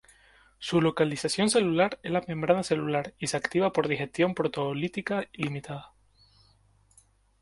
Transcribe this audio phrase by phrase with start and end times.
[0.57, 5.93] Su localización celular es la membrana celular y se activa por digestión proteolítica limitada.